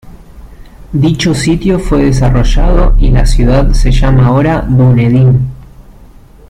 Dicho 0.93 1.35
sitio 1.35 1.77
fue 1.79 2.05
desarrollado 2.05 2.95
y 2.97 3.11
la 3.11 3.27
ciudad 3.27 3.71
se 3.73 3.91
llama 3.91 4.25
ahora 4.25 4.61
Dunedin. 4.67 5.47